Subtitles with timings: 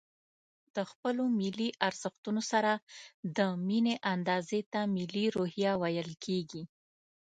[0.75, 2.71] د خپلو ملي ارزښتونو سره
[3.37, 6.63] د ميني اندازې ته ملي روحيه ويل کېږي.